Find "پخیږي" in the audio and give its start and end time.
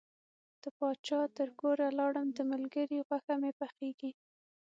3.59-4.11